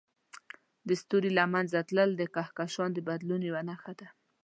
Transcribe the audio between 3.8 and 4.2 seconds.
ده.